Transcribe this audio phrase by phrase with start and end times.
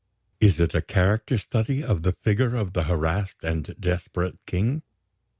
[0.39, 4.81] Is it a character study of the figure of the harassed and desperate king?